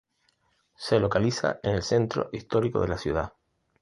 Se 0.75 0.99
localiza 0.99 1.59
en 1.61 1.75
el 1.75 1.83
centro 1.83 2.29
histórico 2.33 2.79
de 2.81 2.87
la 2.87 2.97
ciudad. 2.97 3.33